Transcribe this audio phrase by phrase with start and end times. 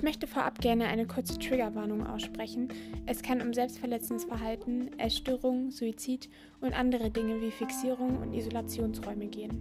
[0.00, 2.68] Ich möchte vorab gerne eine kurze Triggerwarnung aussprechen.
[3.04, 6.30] Es kann um selbstverletzendes Verhalten, Essstörungen, Suizid
[6.62, 9.60] und andere Dinge wie Fixierung und Isolationsräume gehen.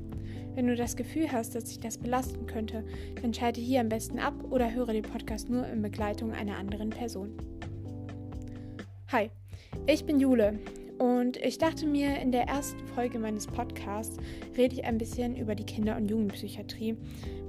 [0.55, 2.85] Wenn du das Gefühl hast, dass sich das belasten könnte,
[3.21, 6.89] dann schalte hier am besten ab oder höre den Podcast nur in Begleitung einer anderen
[6.89, 7.33] Person.
[9.11, 9.31] Hi,
[9.87, 10.57] ich bin Jule
[10.99, 14.17] und ich dachte mir, in der ersten Folge meines Podcasts
[14.55, 16.97] rede ich ein bisschen über die Kinder- und Jugendpsychiatrie,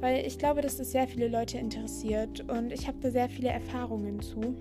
[0.01, 3.49] weil ich glaube, dass das sehr viele Leute interessiert und ich habe da sehr viele
[3.49, 4.55] Erfahrungen zu,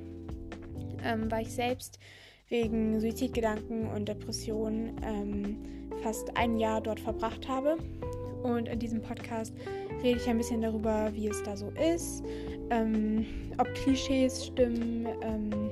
[1.04, 2.00] ähm, weil ich selbst
[2.50, 5.58] wegen Suizidgedanken und Depressionen ähm,
[6.02, 7.78] fast ein Jahr dort verbracht habe.
[8.44, 9.54] Und in diesem Podcast
[10.02, 12.24] rede ich ein bisschen darüber, wie es da so ist,
[12.70, 13.26] ähm,
[13.58, 15.72] ob Klischees stimmen ähm,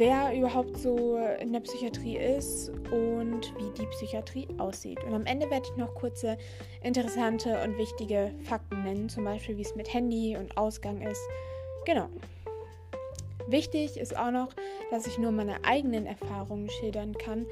[0.00, 4.98] wer überhaupt so in der Psychiatrie ist und wie die Psychiatrie aussieht.
[5.04, 6.38] Und am Ende werde ich noch kurze
[6.82, 11.20] interessante und wichtige Fakten nennen, zum Beispiel wie es mit Handy und Ausgang ist.
[11.84, 12.08] Genau.
[13.46, 14.48] Wichtig ist auch noch,
[14.90, 17.44] dass ich nur meine eigenen Erfahrungen schildern kann.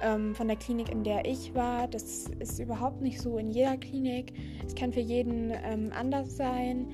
[0.00, 1.88] Ähm, von der Klinik, in der ich war.
[1.88, 4.32] Das ist überhaupt nicht so in jeder Klinik.
[4.64, 6.86] Es kann für jeden ähm, anders sein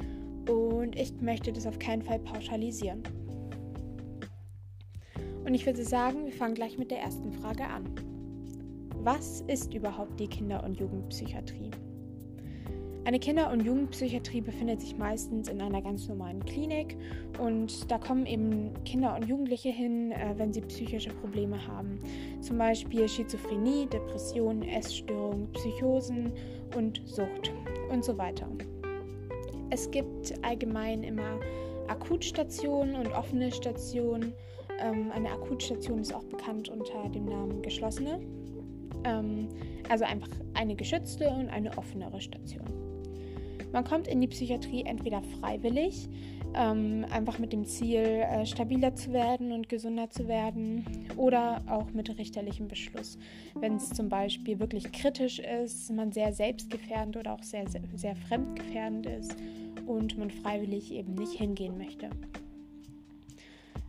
[0.49, 3.03] und ich möchte das auf keinen Fall pauschalisieren.
[5.45, 7.85] Und ich würde sagen, wir fangen gleich mit der ersten Frage an.
[9.03, 11.71] Was ist überhaupt die Kinder- und Jugendpsychiatrie?
[13.05, 16.97] Eine Kinder- und Jugendpsychiatrie befindet sich meistens in einer ganz normalen Klinik
[17.41, 21.98] und da kommen eben Kinder und Jugendliche hin, äh, wenn sie psychische Probleme haben.
[22.41, 26.33] Zum Beispiel Schizophrenie, Depressionen, Essstörungen, Psychosen
[26.77, 27.53] und Sucht
[27.91, 28.47] und so weiter.
[29.70, 31.41] Es gibt allgemein immer
[31.89, 34.33] Akutstationen und offene Stationen
[34.81, 38.20] eine Akutstation ist auch bekannt unter dem Namen geschlossene.
[39.05, 39.48] Ähm,
[39.89, 42.67] also einfach eine geschützte und eine offenere Station.
[43.73, 46.09] Man kommt in die Psychiatrie entweder freiwillig,
[46.55, 50.85] ähm, einfach mit dem Ziel, äh, stabiler zu werden und gesünder zu werden,
[51.17, 53.18] oder auch mit richterlichem Beschluss.
[53.55, 58.17] Wenn es zum Beispiel wirklich kritisch ist, man sehr selbstgefährdend oder auch sehr, sehr, sehr
[58.17, 59.36] fremdgefährdend ist
[59.86, 62.11] und man freiwillig eben nicht hingehen möchte.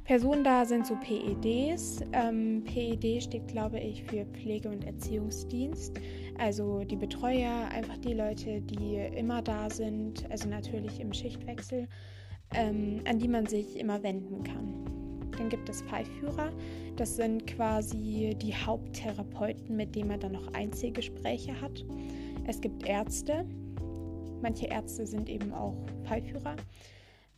[0.04, 2.02] Personen da sind so PEDs.
[2.12, 5.94] Ähm, PED steht, glaube ich, für Pflege- und Erziehungsdienst.
[6.38, 11.88] Also die Betreuer, einfach die Leute, die immer da sind, also natürlich im Schichtwechsel,
[12.54, 14.84] ähm, an die man sich immer wenden kann.
[15.38, 16.52] Dann gibt es Pfeifführer.
[16.98, 21.86] Das sind quasi die Haupttherapeuten, mit denen man dann noch Einzelgespräche hat.
[22.46, 23.46] Es gibt Ärzte.
[24.42, 26.58] Manche Ärzte sind eben auch Pfeifführer.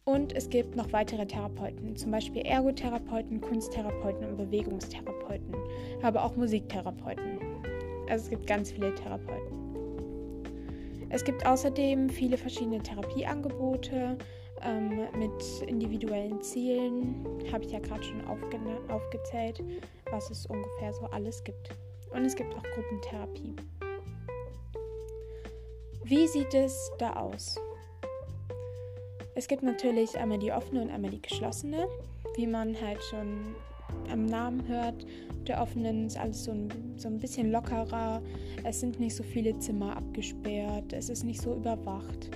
[0.08, 5.56] Und es gibt noch weitere Therapeuten, zum Beispiel Ergotherapeuten, Kunsttherapeuten und Bewegungstherapeuten,
[6.04, 7.40] aber auch Musiktherapeuten.
[8.08, 9.66] Also es gibt ganz viele Therapeuten.
[11.10, 14.16] Es gibt außerdem viele verschiedene Therapieangebote
[14.62, 17.26] ähm, mit individuellen Zielen.
[17.52, 19.64] Habe ich ja gerade schon aufge aufgezählt,
[20.12, 21.70] was es ungefähr so alles gibt.
[22.14, 23.56] Und es gibt auch Gruppentherapie.
[26.04, 27.60] Wie sieht es da aus?
[29.38, 31.88] Es gibt natürlich einmal die offene und einmal die geschlossene.
[32.36, 33.56] Wie man halt schon
[34.10, 35.06] am Namen hört,
[35.46, 38.22] der offenen ist alles so ein, so ein bisschen lockerer.
[38.64, 40.94] Es sind nicht so viele Zimmer abgesperrt.
[40.94, 42.32] Es ist nicht so überwacht.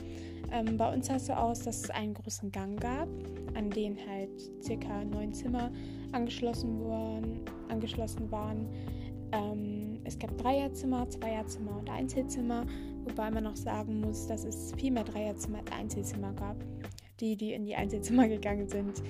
[0.52, 3.08] Ähm, bei uns sah es so aus, dass es einen großen Gang gab,
[3.54, 4.30] an den halt
[4.62, 5.72] circa neun Zimmer
[6.12, 7.40] angeschlossen, wurden,
[7.70, 8.68] angeschlossen waren.
[9.32, 12.66] Ähm, es gab Dreierzimmer, Zweierzimmer und Einzelzimmer,
[13.10, 16.58] wobei man noch sagen muss, dass es viel mehr Dreierzimmer als Einzelzimmer gab.
[17.20, 19.04] Die, die in die Einzelzimmer gegangen sind.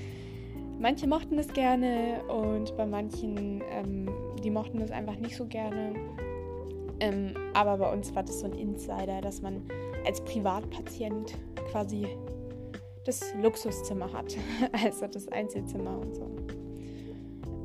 [0.80, 4.10] Manche mochten es gerne und bei manchen, ähm,
[4.44, 5.94] die mochten es einfach nicht so gerne.
[7.02, 9.62] Ähm, aber bei uns war das so ein Insider, dass man
[10.06, 11.38] als Privatpatient
[11.70, 12.08] quasi
[13.06, 14.38] das Luxuszimmer hat,
[14.84, 16.30] also das Einzelzimmer und so.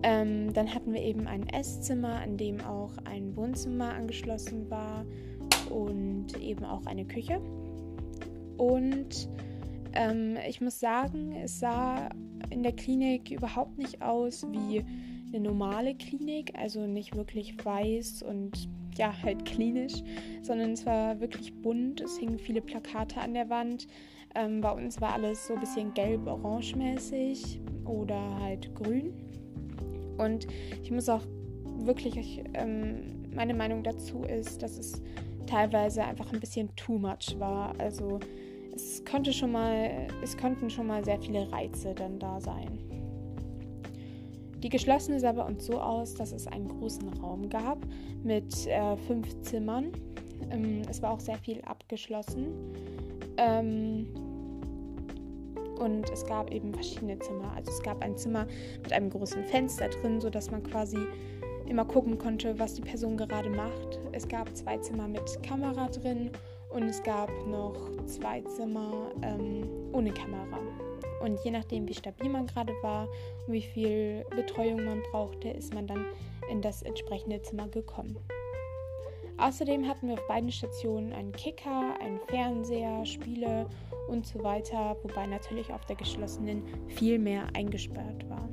[0.03, 5.07] Ähm, dann hatten wir eben ein Esszimmer, an dem auch ein Wohnzimmer angeschlossen war
[5.74, 7.41] und eben auch eine Küche.
[8.56, 9.28] Und
[9.92, 12.09] ähm, ich muss sagen, es sah
[12.50, 14.84] in der Klinik überhaupt nicht aus wie
[15.28, 20.04] eine normale Klinik, also nicht wirklich weiß und ja, halt klinisch,
[20.42, 22.00] sondern es war wirklich bunt.
[22.00, 23.88] Es hingen viele Plakate an der Wand.
[24.36, 29.12] Ähm, bei uns war alles so ein bisschen gelb-orange mäßig oder halt grün.
[30.18, 30.47] Und
[30.84, 31.27] ich muss auch
[31.78, 35.03] wirklich, ähm, meine Meinung dazu ist, dass es
[35.46, 37.74] teilweise einfach ein bisschen too much war.
[37.78, 38.20] Also
[38.74, 42.78] es konnte schon mal, es konnten schon mal sehr viele Reize dann da sein.
[44.58, 47.78] Die geschlossene sah bei uns so aus, dass es einen großen Raum gab
[48.22, 49.92] mit äh, fünf Zimmern.
[50.50, 52.48] Ähm, es war auch sehr viel abgeschlossen.
[53.36, 54.06] Ähm,
[55.78, 57.52] Und es gab eben verschiedene Zimmer.
[57.56, 58.46] Also es gab ein Zimmer
[58.82, 60.98] mit einem großen Fenster drin, sodass man quasi
[61.66, 63.99] immer gucken konnte, was die Person gerade macht.
[64.13, 66.31] Es gab zwei Zimmer mit Kamera drin
[66.71, 67.75] und es gab noch
[68.07, 70.59] zwei Zimmer ähm, ohne Kamera.
[71.22, 73.09] Und je nachdem, wie stabil man gerade war
[73.47, 76.05] und wie viel Betreuung man brauchte, ist man dann
[76.51, 78.19] in das entsprechende Zimmer gekommen.
[79.37, 83.66] Außerdem hatten wir auf beiden Stationen einen Kicker, einen Fernseher, Spiele
[84.09, 88.49] und so weiter, wobei natürlich auf der geschlossenen viel mehr eingesperrt war.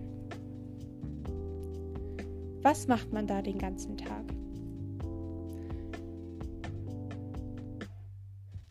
[2.64, 4.24] Was macht man da den ganzen Tag?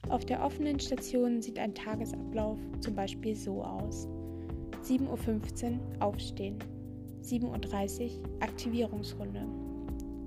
[0.08, 4.08] Auf der offenen Station sieht ein Tagesablauf zum Beispiel so aus.
[4.84, 6.58] 7.15 Uhr aufstehen.
[7.22, 9.44] 7.30 Uhr Aktivierungsrunde.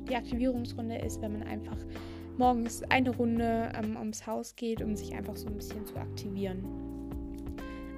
[0.10, 1.78] Die Aktivierungsrunde ist, wenn man einfach
[2.38, 6.93] morgens eine Runde ähm, ums Haus geht, um sich einfach so ein bisschen zu aktivieren.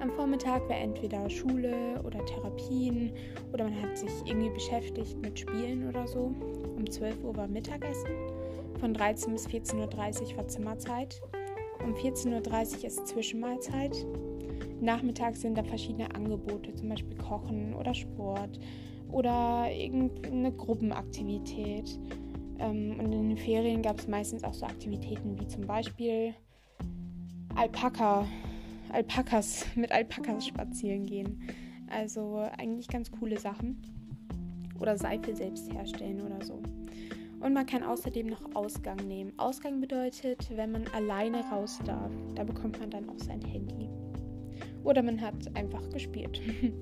[0.00, 3.12] Am Vormittag wäre entweder Schule oder Therapien
[3.52, 6.34] oder man hat sich irgendwie beschäftigt mit Spielen oder so.
[6.76, 8.10] Um 12 Uhr war Mittagessen.
[8.78, 11.22] Von 13 bis 14.30 Uhr war Zimmerzeit.
[11.82, 14.06] Um 14.30 Uhr ist Zwischenmahlzeit.
[14.80, 18.60] Nachmittags sind da verschiedene Angebote, zum Beispiel Kochen oder Sport
[19.10, 21.98] oder irgendeine Gruppenaktivität.
[22.58, 26.34] Ähm, und in den Ferien gab es meistens auch so Aktivitäten wie zum Beispiel
[27.54, 28.26] Alpaka,
[28.92, 31.40] Alpakas, mit Alpakas spazieren gehen.
[31.88, 33.80] Also eigentlich ganz coole Sachen.
[34.78, 36.60] Oder Seife selbst herstellen oder so.
[37.40, 39.32] Und man kann außerdem noch Ausgang nehmen.
[39.36, 43.88] Ausgang bedeutet, wenn man alleine raus darf, da bekommt man dann auch sein Handy.
[44.84, 46.40] Oder man hat einfach gespielt.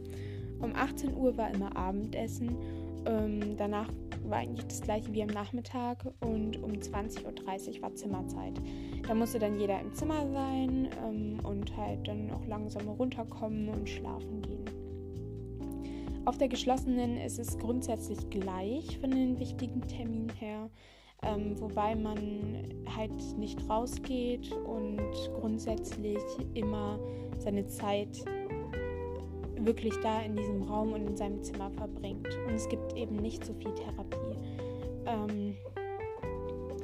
[0.61, 2.57] um 18 Uhr war immer Abendessen.
[3.07, 3.89] Ähm, danach
[4.25, 8.55] war eigentlich das gleiche wie am Nachmittag und um 20.30 Uhr war Zimmerzeit.
[9.07, 13.89] Da musste dann jeder im Zimmer sein ähm, und halt dann auch langsam runterkommen und
[13.89, 14.65] schlafen gehen.
[16.27, 20.71] Auf der geschlossenen ist es grundsätzlich gleich von den wichtigen Terminen her,
[21.23, 22.67] ähm, wobei man
[22.97, 26.23] halt nicht rausgeht und grundsätzlich
[26.55, 26.99] immer
[27.37, 28.25] seine Zeit
[29.67, 32.29] wirklich da in diesem Raum und in seinem Zimmer verbringt.
[32.47, 34.39] Und es gibt eben nicht so viel Therapie.
[35.07, 35.57] Ähm,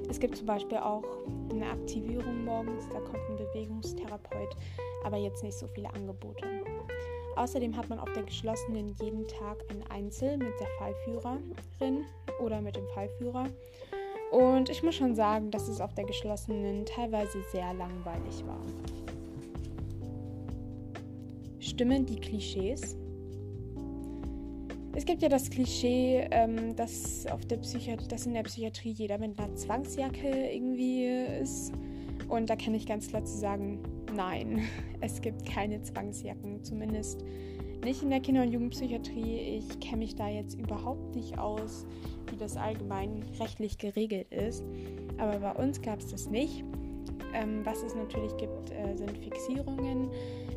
[0.08, 1.04] es gibt zum Beispiel auch
[1.50, 4.56] eine Aktivierung morgens, da kommt ein Bewegungstherapeut,
[5.04, 6.44] aber jetzt nicht so viele Angebote.
[7.36, 12.04] Außerdem hat man auf der geschlossenen jeden Tag ein Einzel mit der Fallführerin
[12.40, 13.46] oder mit dem Fallführer.
[14.30, 18.60] Und ich muss schon sagen, dass es auf der geschlossenen teilweise sehr langweilig war.
[21.80, 22.94] Stimmen die Klischees?
[24.94, 29.38] Es gibt ja das Klischee, ähm, dass, auf der dass in der Psychiatrie jeder mit
[29.38, 31.06] einer Zwangsjacke irgendwie
[31.40, 31.72] ist.
[32.28, 33.78] Und da kann ich ganz klar zu sagen,
[34.14, 34.60] nein,
[35.00, 37.24] es gibt keine Zwangsjacken, zumindest
[37.82, 39.38] nicht in der Kinder- und Jugendpsychiatrie.
[39.38, 41.86] Ich kenne mich da jetzt überhaupt nicht aus,
[42.30, 44.62] wie das allgemein rechtlich geregelt ist.
[45.16, 46.62] Aber bei uns gab es das nicht.
[47.32, 50.10] Ähm, was es natürlich gibt, äh, sind Fixierungen.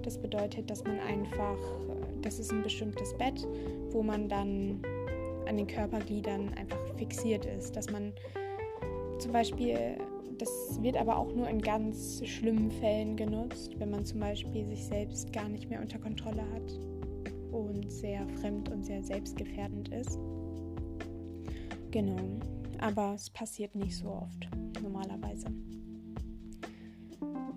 [0.03, 1.57] Das bedeutet, dass man einfach,
[2.21, 3.47] das ist ein bestimmtes Bett,
[3.91, 4.81] wo man dann
[5.47, 7.75] an den Körpergliedern einfach fixiert ist.
[7.75, 8.13] Dass man
[9.19, 9.97] zum Beispiel,
[10.37, 14.85] das wird aber auch nur in ganz schlimmen Fällen genutzt, wenn man zum Beispiel sich
[14.85, 16.79] selbst gar nicht mehr unter Kontrolle hat
[17.51, 20.19] und sehr fremd und sehr selbstgefährdend ist.
[21.91, 22.39] Genau,
[22.79, 24.49] aber es passiert nicht so oft
[24.81, 25.47] normalerweise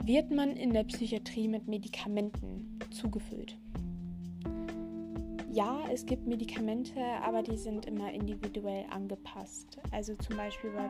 [0.06, 3.58] wird man in der Psychiatrie mit Medikamenten zugefüllt.
[5.52, 9.78] Ja, es gibt Medikamente, aber die sind immer individuell angepasst.
[9.90, 10.88] Also zum Beispiel bei,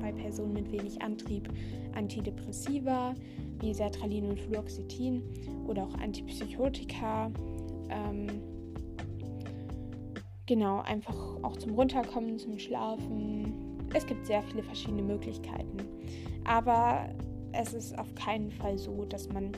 [0.00, 1.48] bei Personen mit wenig Antrieb
[1.94, 3.14] Antidepressiva
[3.60, 5.22] wie Sertralin und Fluoxetin
[5.66, 7.30] oder auch Antipsychotika.
[7.90, 8.26] Ähm,
[10.46, 13.78] genau, einfach auch zum Runterkommen, zum Schlafen.
[13.94, 15.76] Es gibt sehr viele verschiedene Möglichkeiten.
[16.44, 17.10] Aber
[17.60, 19.52] es ist auf keinen Fall so, dass man,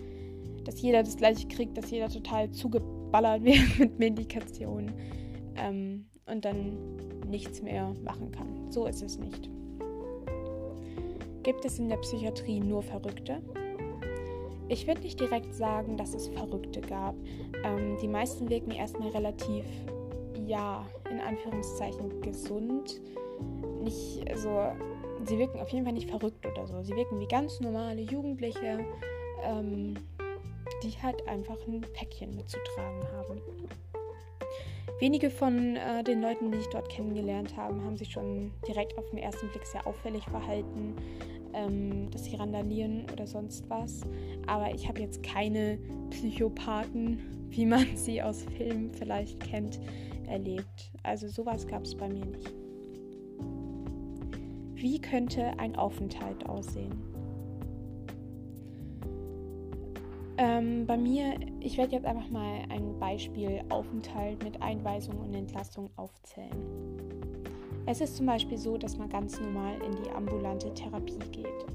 [0.65, 4.93] dass jeder das gleiche kriegt, dass jeder total zugeballert wird mit Medikation
[5.57, 6.77] ähm, und dann
[7.29, 8.71] nichts mehr machen kann.
[8.71, 9.51] So ist es nicht.
[11.43, 13.41] Gibt es in der Psychiatrie nur Verrückte?
[14.69, 17.15] Ich würde nicht direkt sagen, dass es Verrückte gab.
[17.65, 19.65] Ähm, die meisten wirken erstmal relativ,
[20.47, 23.01] ja, in Anführungszeichen gesund.
[23.83, 24.51] Nicht so
[25.25, 26.83] sie wirken auf jeden Fall nicht verrückt oder so.
[26.83, 28.85] Sie wirken wie ganz normale Jugendliche,
[29.45, 29.95] ähm,
[30.83, 33.41] die halt einfach ein Päckchen mitzutragen haben.
[35.01, 39.09] Wenige von äh, den Leuten, die ich dort kennengelernt habe, haben sich schon direkt auf
[39.11, 40.97] den ersten Blick sehr auffällig verhalten,
[41.55, 44.01] ähm, dass sie randalieren oder sonst was.
[44.47, 45.79] Aber ich habe jetzt keine
[46.11, 49.81] Psychopathen wie man sie aus Filmen vielleicht kennt,
[50.27, 50.93] erlebt.
[51.03, 52.55] Also sowas gab es bei mir nicht.
[54.81, 57.03] Wie könnte ein Aufenthalt aussehen?
[60.37, 65.91] Ähm, bei mir, ich werde jetzt einfach mal ein Beispiel Aufenthalt mit Einweisung und Entlassung
[65.97, 66.55] aufzählen.
[67.87, 71.67] Es ist zum Beispiel so, dass man ganz normal in die ambulante Therapie geht.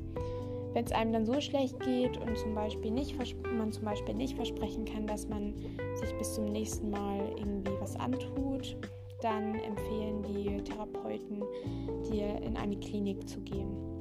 [0.71, 3.17] Wenn es einem dann so schlecht geht und zum Beispiel nicht,
[3.51, 5.53] man zum Beispiel nicht versprechen kann, dass man
[5.95, 8.77] sich bis zum nächsten Mal irgendwie was antut,
[9.23, 11.43] dann empfehlen die Therapeuten,
[12.11, 13.93] dir in eine Klinik zu gehen.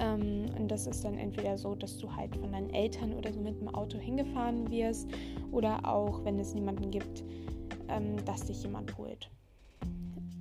[0.00, 3.40] Ähm, und das ist dann entweder so, dass du halt von deinen Eltern oder so
[3.40, 5.10] mit dem Auto hingefahren wirst
[5.50, 7.24] oder auch, wenn es niemanden gibt,
[7.88, 9.30] ähm, dass dich jemand holt.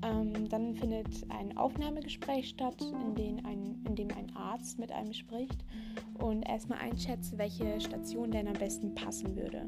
[0.03, 2.75] Ähm, dann findet ein Aufnahmegespräch statt,
[3.17, 5.65] in ein, in dem ein Arzt mit einem spricht
[6.19, 9.67] und erstmal einschätzt, welche Station denn am besten passen würde.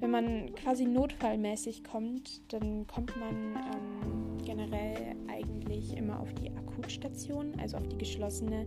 [0.00, 7.52] Wenn man quasi notfallmäßig kommt, dann kommt man ähm, generell eigentlich immer auf die Akutstation,
[7.58, 8.66] also auf die geschlossene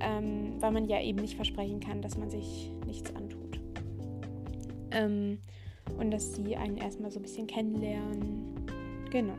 [0.00, 3.60] ähm, weil man ja eben nicht versprechen kann, dass man sich nichts antut.
[4.90, 5.38] Ähm,
[5.98, 8.54] und dass sie einen erstmal so ein bisschen kennenlernen.
[9.10, 9.34] Genau.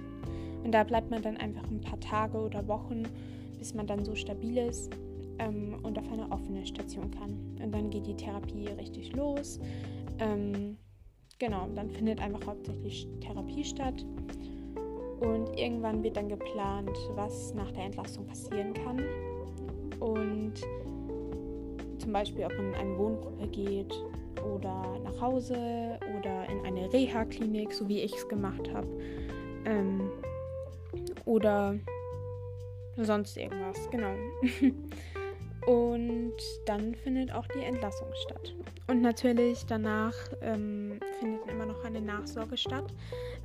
[0.64, 3.04] Und da bleibt man dann einfach ein paar Tage oder Wochen,
[3.58, 4.92] bis man dann so stabil ist
[5.38, 7.58] ähm, und auf eine offene Station kann.
[7.64, 9.60] Und dann geht die Therapie richtig los.
[10.20, 10.78] Ähm,
[11.40, 14.06] genau, dann findet einfach hauptsächlich Therapie statt.
[15.20, 19.04] Und irgendwann wird dann geplant, was nach der Entlassung passieren kann
[20.00, 20.54] und
[21.98, 23.94] zum Beispiel, ob man in eine Wohngruppe geht
[24.56, 28.88] oder nach Hause oder in eine Reha-Klinik, so wie ich es gemacht habe.
[29.66, 30.10] Ähm,
[31.26, 31.76] oder
[32.98, 34.14] sonst irgendwas, genau.
[35.70, 36.34] Und
[36.66, 38.56] dann findet auch die Entlassung statt.
[38.88, 42.92] Und natürlich danach ähm, findet immer noch eine Nachsorge statt.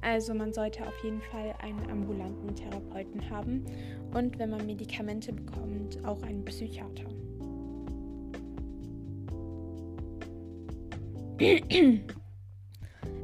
[0.01, 3.67] Also man sollte auf jeden Fall einen ambulanten Therapeuten haben
[4.15, 7.05] und wenn man Medikamente bekommt, auch einen Psychiater.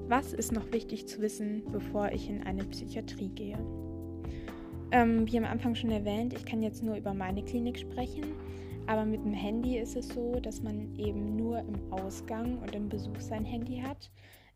[0.09, 3.57] Was ist noch wichtig zu wissen, bevor ich in eine Psychiatrie gehe?
[4.92, 8.25] Ähm, wie am Anfang schon erwähnt, ich kann jetzt nur über meine Klinik sprechen.
[8.90, 12.88] Aber mit dem Handy ist es so, dass man eben nur im Ausgang und im
[12.88, 14.11] Besuch sein Handy hat.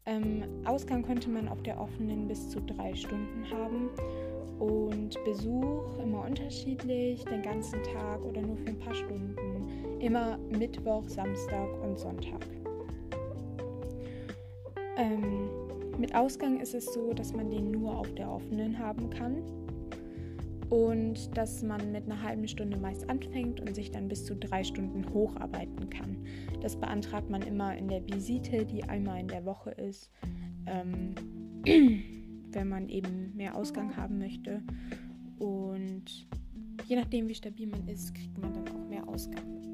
[0.07, 3.91] Ähm, Ausgang könnte man auf der offenen bis zu drei Stunden haben
[4.59, 10.00] und Besuch immer unterschiedlich, den ganzen Tag oder nur für ein paar Stunden.
[10.00, 12.45] Immer Mittwoch, Samstag und Sonntag.
[14.97, 15.49] Ähm,
[15.97, 19.63] mit Ausgang ist es so, dass man den nur auf der offenen haben kann
[20.75, 24.64] und dass man mit einer halben Stunde meist anfängt und sich dann bis zu drei
[24.64, 26.16] Stunden hocharbeiten kann.
[26.62, 30.11] Das beantragt man immer in der Visite, die einmal in der Woche ist,
[30.66, 31.14] ähm,
[32.50, 34.62] wenn man eben mehr Ausgang haben möchte.
[35.38, 36.26] Und
[36.88, 39.74] je nachdem, wie stabil man ist, kriegt man dann auch mehr Ausgang.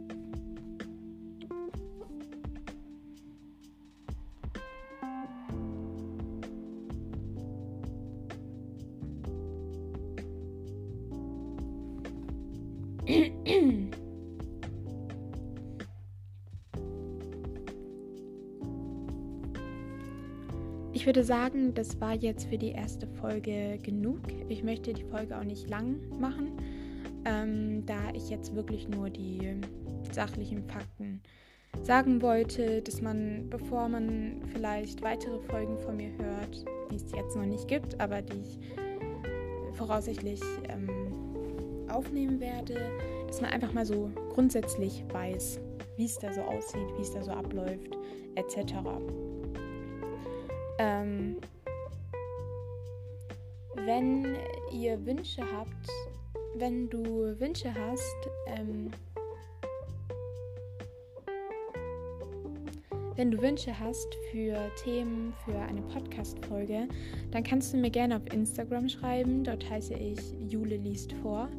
[20.92, 24.20] Ich würde sagen, das war jetzt für die erste Folge genug.
[24.48, 26.50] Ich möchte die Folge auch nicht lang machen,
[27.24, 29.60] ähm, da ich jetzt wirklich nur die
[30.10, 31.22] sachlichen Fakten
[31.84, 37.36] sagen wollte, dass man, bevor man vielleicht weitere Folgen von mir hört, die es jetzt
[37.36, 38.58] noch nicht gibt, aber die ich
[39.74, 40.88] voraussichtlich ähm,
[41.88, 42.76] aufnehmen werde,
[43.28, 45.60] dass man einfach mal so grundsätzlich weiß,
[45.96, 47.96] wie es da so aussieht, wie es da so abläuft,
[48.34, 48.74] etc.
[50.82, 51.36] Ähm,
[53.84, 54.34] wenn
[54.72, 55.90] ihr Wünsche habt,
[56.54, 58.90] wenn du Wünsche hast, ähm,
[63.16, 66.88] Wenn du Wünsche hast für Themen für eine Podcast-Folge,
[67.32, 69.44] dann kannst du mir gerne auf Instagram schreiben.
[69.44, 70.18] Dort heiße ich
[70.50, 71.50] Jule liest vor.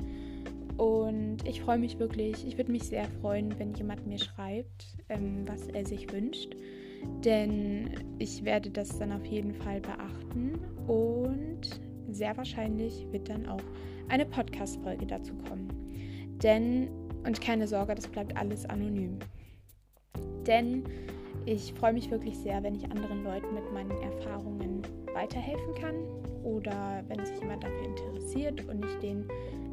[0.77, 5.47] Und ich freue mich wirklich, ich würde mich sehr freuen, wenn jemand mir schreibt, ähm,
[5.47, 6.55] was er sich wünscht.
[7.23, 11.61] Denn ich werde das dann auf jeden Fall beachten und
[12.09, 13.61] sehr wahrscheinlich wird dann auch
[14.09, 15.69] eine Podcast-Folge dazu kommen.
[16.43, 16.89] Denn,
[17.25, 19.19] und keine Sorge, das bleibt alles anonym.
[20.45, 20.83] Denn
[21.45, 24.81] ich freue mich wirklich sehr, wenn ich anderen Leuten mit meinen Erfahrungen
[25.13, 25.95] weiterhelfen kann
[26.43, 29.27] oder wenn sich jemand dafür interessiert und ich denen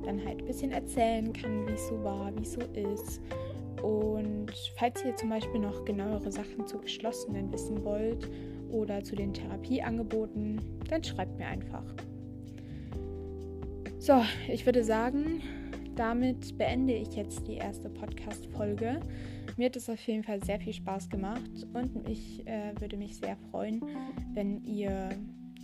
[0.04, 3.20] dann halt ein bisschen erzählen kann, wie es so war, wie es so ist.
[3.82, 8.28] Und falls ihr zum Beispiel noch genauere Sachen zu Geschlossenen wissen wollt
[8.70, 11.84] oder zu den Therapieangeboten, dann schreibt mir einfach.
[13.98, 15.42] So, ich würde sagen,
[15.96, 19.00] damit beende ich jetzt die erste Podcast-Folge.
[19.56, 23.16] Mir hat es auf jeden Fall sehr viel Spaß gemacht und ich äh, würde mich
[23.16, 23.82] sehr freuen,
[24.34, 25.10] wenn ihr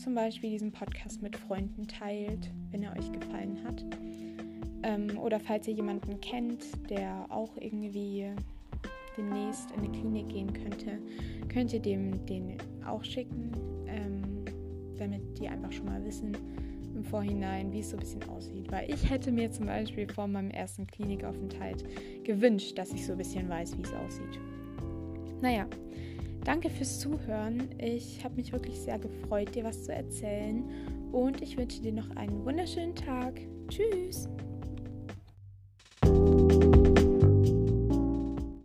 [0.02, 3.84] zum Beispiel diesen Podcast mit Freunden teilt, wenn er euch gefallen hat.
[4.84, 8.26] Ähm, oder falls ihr jemanden kennt, der auch irgendwie
[9.16, 10.98] demnächst in eine Klinik gehen könnte,
[11.48, 13.50] könnt ihr dem den auch schicken,
[13.86, 14.44] ähm,
[14.98, 16.36] damit die einfach schon mal wissen
[16.94, 18.70] im Vorhinein, wie es so ein bisschen aussieht.
[18.70, 21.84] Weil ich hätte mir zum Beispiel vor meinem ersten Klinikaufenthalt
[22.24, 24.38] gewünscht, dass ich so ein bisschen weiß, wie es aussieht.
[25.40, 25.66] Naja,
[26.44, 27.70] danke fürs Zuhören.
[27.78, 30.62] Ich habe mich wirklich sehr gefreut, dir was zu erzählen.
[31.10, 33.40] Und ich wünsche dir noch einen wunderschönen Tag.
[33.68, 34.28] Tschüss!